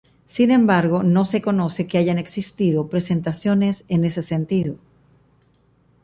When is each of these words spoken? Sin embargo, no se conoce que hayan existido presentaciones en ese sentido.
Sin 0.25 0.49
embargo, 0.49 1.03
no 1.03 1.25
se 1.25 1.43
conoce 1.43 1.85
que 1.85 1.99
hayan 1.99 2.17
existido 2.17 2.87
presentaciones 2.89 3.85
en 3.87 4.03
ese 4.03 4.23
sentido. 4.23 4.79